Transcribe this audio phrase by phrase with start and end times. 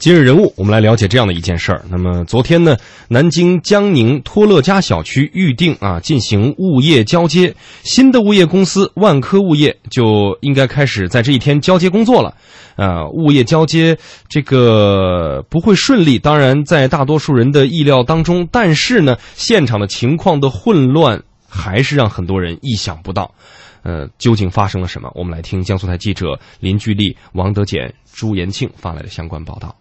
[0.00, 1.84] 今日人物，我们来了解这样的一件事儿。
[1.90, 2.74] 那么昨天呢，
[3.08, 12.34] 南京江宁托乐家小区预定啊进行物业交接，新的物业公司万科物业就应该开始在这一天交接工作了。
[12.76, 23.34] 啊，物业交接这个不会顺利，当然在大多数人的意料当中，但是呢，现场的情况的混乱还是让很多人意想不到。
[23.82, 25.10] 呃，究竟发生了什么？
[25.14, 29.76] 我们来听江苏台记者林巨丽、王德俭、朱延庆发来的相关报道。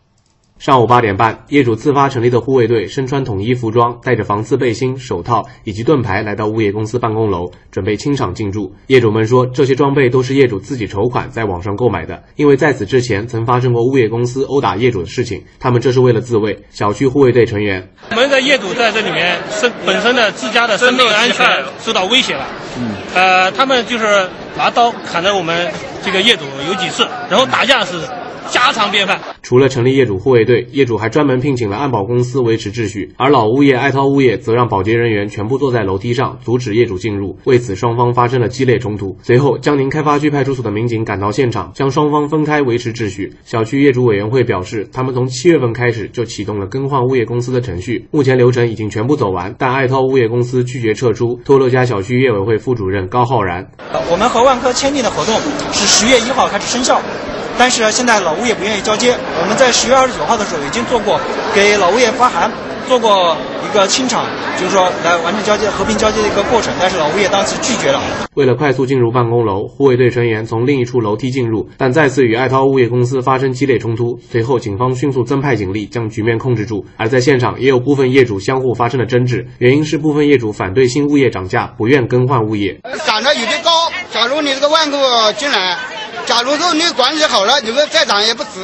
[0.59, 8.75] 上午八点半，业主自发成立的护卫队身穿统一服装，带着防刺背心、手套以及盾牌来到物业公司办公楼，准备清场进驻。
[8.87, 16.65] 业主们说，这些装备都是业主自己筹款在网上购买的，因为在此之前曾发生过物业公司殴打业主的事情，他们这是为了自卫。
[16.71, 22.45] 小区护卫队成员，我们的业主在这里面生本身的自家的生命安全受到威胁了，
[22.77, 25.71] 嗯，呃，他们就是拿刀砍了我们
[26.03, 28.01] 这个业主有几次，然后打架是。
[28.49, 29.19] 家常便饭。
[29.41, 37.37] 除了成立业主护卫队，业主还专门聘请了安保公司维持秩序，而老物业爱涛物业则让保洁人员全部坐在楼梯上，阻止业主进入。
[37.45, 39.17] 为此，双方发生了激烈冲突。
[39.23, 43.33] 随后，江宁开发区派出所的民警赶到现场，将双方分开维持秩序。
[43.43, 51.39] 小区业主委员会表示，他们从七月份开始就启动了更换物业公司的程序，目前流程已经全部走完，但爱涛物业公司拒绝撤出。
[51.45, 53.71] 托乐家小区业委会副主任高浩然：
[54.11, 55.33] 我们和万科签订的合同
[55.71, 57.01] 是十月一号开始生效。
[57.59, 61.19] 但是现在老物业不愿意交接，我们在十月二十九号的时候已经做过
[61.53, 62.49] 给老物业发函，
[62.87, 63.35] 做过
[63.69, 64.25] 一个清场，
[64.57, 66.73] 就是说来完成交接、和平交接的一个过程。
[66.79, 68.01] 但是老物业当时拒绝了。
[68.35, 74.17] 为了快速进入办公楼，护卫队成员从另一处楼梯进入，但再次与爱涛物业公司发生激烈冲突。
[74.31, 76.85] 随后，警方迅速增派警力将局面控制住。
[76.95, 82.79] 而在现场，也有部分业主相互发生了争执，原因是部分业主反对新物业涨价，不愿更换物业。
[83.05, 85.77] 涨得有点高，假如你这个万科进来。
[86.29, 88.63] 假如说你管理好了，你们再涨也不值，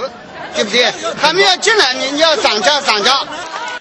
[0.53, 0.85] 对不对？
[1.19, 3.09] 他们要进来，你你要涨价涨价。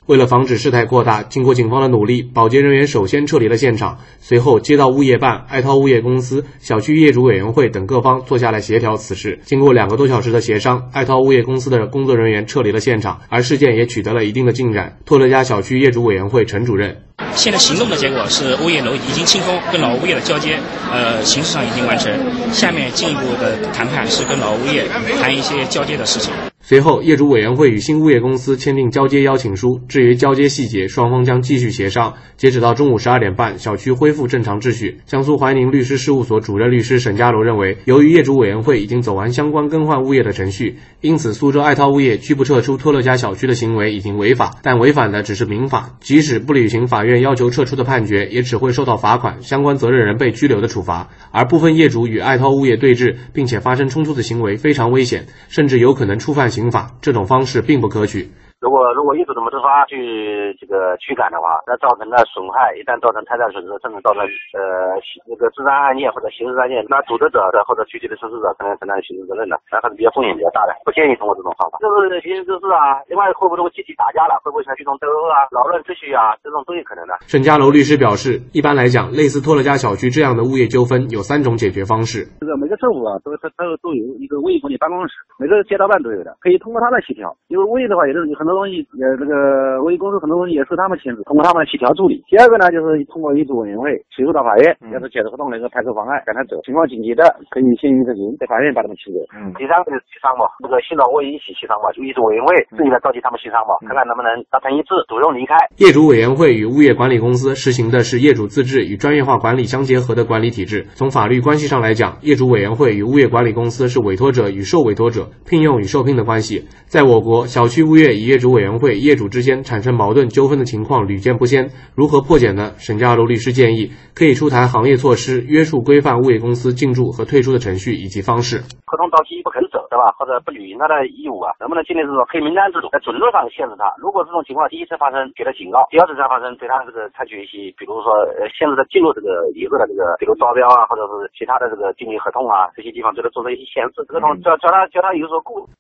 [0.07, 3.99] 为了防止事态扩大，经过警方的努力，保洁人员首先撤离了现场。
[4.23, 9.41] 随后，街道物业办、爱涛物业公司、小区业主委员会等各方坐下来协调此事。
[9.45, 14.97] 经过两个多小时的协商，爱涛物业公司的工作人员撤离了现场，而事件也取得了一定的进展。
[15.05, 17.03] 托乐家小区业主委员会陈主任。
[17.37, 20.59] 现在行动的结果是物业楼已经清空，跟老物业的交接，
[20.91, 22.11] 呃，形式上已经完成。
[22.53, 24.87] 下面进一步的谈判是跟老物业
[25.21, 26.33] 谈一些交接的事情。
[26.67, 29.83] 随后，业主委员会与新物业公司签订交接邀请书。
[29.87, 32.15] 至于交接细节，双方将继续协商。
[32.39, 34.97] 截止到中午十二点半，小区恢复正常秩序。
[35.05, 51.11] 江苏怀宁律师事务所主任律师沈家楼认为，由于业主委员会已经走完相关更换物业的程序，因此苏州爱涛物业拒不撤出托乐家小区的行为已经违法，但违反的只是民法，即使不履行法院要求撤出的判决，也只会受到罚款，相关责任人被拘留的处罚。
[51.31, 56.54] 而部分业主与爱涛物业对峙，并且发生冲突的行为非常危险，甚至有可能触犯。
[56.55, 58.31] 刑法这种方式并不可取。
[58.65, 64.25] 如果如果业主怎么自发去这个驱赶的话，那造成的损害，一旦造成财产损失，甚至造成
[64.57, 64.97] 呃
[65.29, 71.77] 那个治安案件或者刑事案件，那组织者的或者具体的实施者可能承担刑事责任的，那还是比较风险比较大的，不建议通过这种方法。
[71.85, 77.13] 就是行刑滋事啊，另外会不会集体打架了，会不会采取这种斗殴啊、扰乱秩序啊，这种都有可能的。
[77.29, 82.25] 沈家楼律师表示，一般来讲，类似托乐家小区这样的物业纠纷有三种解决方式。
[82.41, 87.29] 这个每个政府啊，都都都都有一个物业管理办公室，每个街道办都有的，可以通过他来协调。
[87.53, 89.35] 因为物业的话，也是有很多东西，呃，这个。
[89.35, 92.23] 呃，物业公司很多东西也是他们签字，通过他们协调处理。
[92.31, 96.55] 第二个呢，就是通过业主委员会起诉到法院，要是解除合同那个排除妨碍，赶他走。
[96.63, 99.19] 情况紧急的，可以先行执行，在法院把他们起诉。
[99.35, 105.59] 嗯，第三个就是协商嘛，那个新老物业一起协商嘛，就业主委员会自己来召集他们协商嘛，看看能不能达成一致，主动离开。
[105.77, 110.87] 业主委员会与物业管理公司实行的是业主自治与专业化管理相结合的管理体制。
[110.95, 116.65] 从法律关系上来讲，业主委员会与物业管理公司是委托者与受委托者、聘用与受聘的关系。
[116.87, 122.75] 在我国，小区物业与业主委员会业主之间产生矛盾纠纷的情况屡见不鲜，如何破解呢？
[122.83, 128.67] 沈家楼律师建议可以出台行业措施，约束规范物业公司进驻和退出的程序以及方式。
[128.91, 130.11] 合同到期不肯走，对吧？
[130.19, 131.55] 或者不履行他的义务啊？
[131.63, 133.87] 能不能建立这种黑名单制度，在准则上限制他？
[134.03, 138.11] 如果这种情况第一次发生，给他警告；第二次再发生，对他这个采取一些，比如说
[138.51, 144.03] 限制他进入这个以后的这个，比如招标啊，或者是其他的这个经营合同啊，这些地方对他做出一些限制。
[144.11, 145.71] 合同叫叫他叫他有所顾。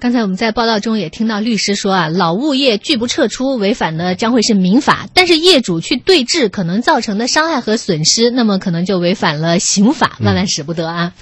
[0.00, 10.16] 刚才我们在报道中也听到律师说啊，老物业拒不撤出，违反的将会是民法；但是业主去对峙，可能造成的伤害和损失，那么可能就违反了刑法。
[10.20, 11.12] 万万使不得啊！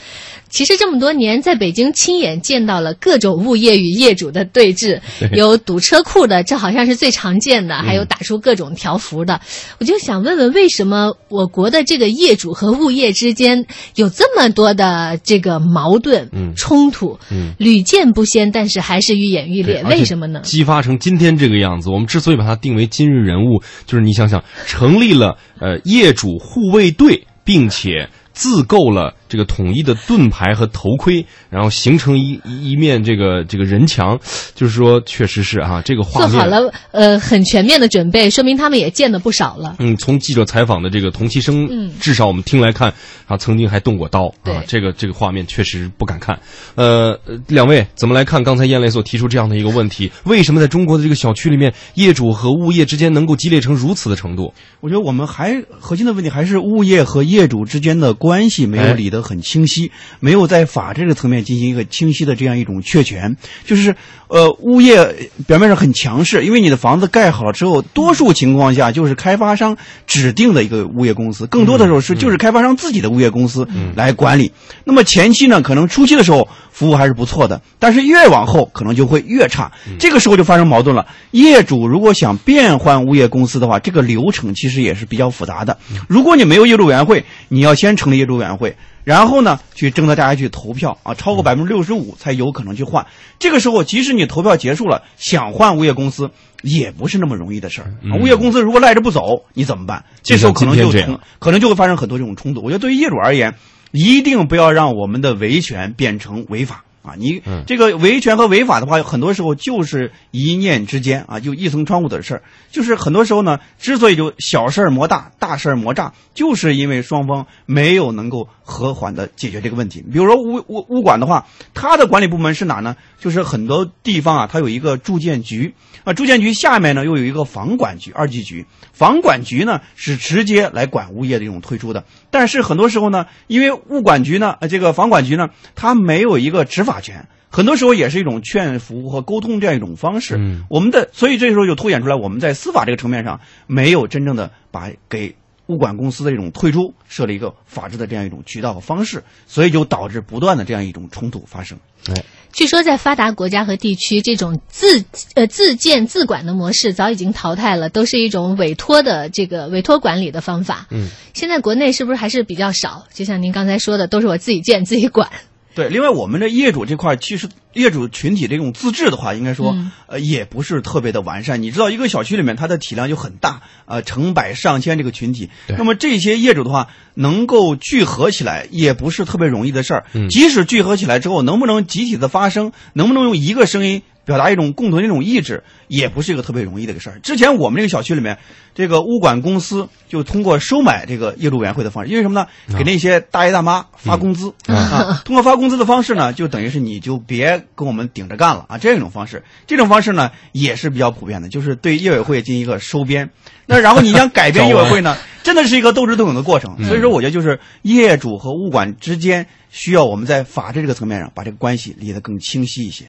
[0.49, 5.01] 其实这么多年，在北京亲眼见到了各种物业与业主的对峙，
[5.33, 9.41] 有堵车库的，这好像是最常见的，还有打出各种条幅的。
[9.79, 19.85] 我就想问问，为什么我国的这个业主和物业之间有这么多的这个矛盾、嗯冲突，嗯屡见不鲜，但是还是愈演愈烈？
[19.85, 20.41] 为什么呢？
[20.43, 34.19] 激发成今天这个样子，我们之所以把它定为今日人物，就是你想想，成立了呃业主护卫队，并且自购了这个统一的盾牌和头盔，然后形成一一一面这个这个人墙，
[34.55, 39.77] 就是说，确实是啊，这个画面做好了呃很全面的准备，说明他们也见的不少了。
[39.79, 42.93] 嗯，从记者采访的这个同期声，嗯至少我们听来看，
[43.27, 46.39] 啊，曾经还动过刀啊，这个这个画面确实不敢看。
[46.75, 50.11] 呃，呃两位怎么来看刚才燕雷所提出这样的一个问题？
[50.25, 54.53] 为什么在中国的这个小区里面，业主和物业之间能够激烈成如此的程度？
[54.81, 63.37] 我觉得我们还核心的问题还是物业和业主之间的关系没有理得很清晰，没有在法这个层面进行一个清晰的这样一种确权。
[63.67, 63.95] 就是
[64.29, 69.77] 呃，物业表面上很强势，因为你的房子盖好了之后，多数情况下就是开发商
[70.07, 74.53] 指定的一个物业公司，更多的时候是就是开发商自己的物业公司来管理。
[74.85, 79.73] 那么前期呢，可能初期的时候服务还是不错的，但是越往后可能就会越差。
[79.99, 81.07] 这个时候就发生矛盾了。
[81.31, 85.79] 业主如果想变换物业公司的话，这个流程其实也是比较复杂的。
[86.07, 88.77] 如果你没有业主委员会，你要先成立业主委员会，
[89.09, 93.07] 然后呢去征得大家去投票啊，超过百分之六十五才有可能去换。
[93.39, 97.95] 这个时候，即使你投票结束了，想换物业公司也不是那么容易的事儿。
[98.13, 100.05] 啊物业公司如果赖着不走，你怎么办？
[100.23, 102.61] 这时候可能就就像今天这样从可能就会发生很多这种冲突。
[102.61, 103.55] 我觉得对于业主而言，
[103.93, 106.85] 一定不要让我们的维权变成违法。
[107.09, 112.43] 啊，你嗯这个维权和违法的话，很多时候就是一念之间啊，就一层窗户的事儿。
[112.71, 120.05] 就是很多时候呢，之所以就小事儿磨大，大事儿磨炸，就是因为双方没有能够和缓的解决这个问题。
[120.13, 122.95] 比如说物物物管的话，它的管理部门是哪呢？
[123.19, 132.05] 就是很多地方啊，它有一个住建局啊，住建局下面呢又有一个房管局二级局，房管局呢是直接来管物业的这种推出的。
[132.31, 137.29] 但是很多时候呢，因为物管局呢，呃，这个房管局呢，它没有一个执法权。
[137.51, 140.37] 很多时候也是一种劝服和沟通这样一种方式。
[140.37, 145.35] 嗯我们的所以这时候就凸显出来，我们在司法这个层面上没有真正的把给
[145.67, 151.79] 物管公司的这种退出设立一个法治的这样一种渠道和方式，所以就导致不断的这样一种冲突发生。
[152.11, 152.23] 哎，
[152.53, 155.05] 据说在发达国家和地区，这种自
[155.35, 160.87] 呃自建自管的模式早已经淘汰了，都是一种委托的这个委托管理的方法。
[160.91, 163.07] 嗯，现在国内是不是还是比较少？
[163.13, 165.31] 就像您刚才说的，都是我自己建自己管。
[165.75, 171.63] 对，另外我们的业主这块儿，其实业主群体这种自治的话，应该说、嗯呃也不是特别的完善。
[171.63, 180.05] 你知道，一个小区里面它的体量就很大，呃，成百上千这个群体，那么这些业主的话，能够聚合起来，也不是特别容易的事儿。
[180.15, 187.19] 嗯即使聚合起来之后，能不能集体的发声，能不能用一个声音表达一种共同的一种意志，也不是一个特别容易的一个事儿。
[187.21, 188.37] 之前我们这个小区里面，
[188.75, 192.47] 这个物管公司就通过收买这个业主委员会的方式，因为什么呢？
[192.77, 199.43] 给那些大爷大妈发工资、啊， 通过发工资的方式呢，就等于是你就别跟我们顶着干了啊，这样一种方式。
[199.67, 203.31] 这种方式呢也是比较普遍的，就是对业委会进行一个收编。
[203.65, 206.77] 那然后你想改变业委会呢， 真的是一个斗智斗勇的过程。
[206.85, 212.97] 所以说，我觉得就是业主和物管之间需要我们在法治这个层面上把这个关系理得更清晰一些。